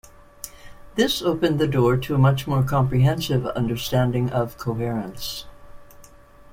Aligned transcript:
This 0.95 1.21
opened 1.21 1.59
the 1.59 1.67
door 1.67 1.95
to 1.95 2.15
a 2.15 2.17
much 2.17 2.47
more 2.47 2.63
comprehensive 2.63 3.45
understanding 3.45 4.31
of 4.31 4.57
coherence. 4.57 5.45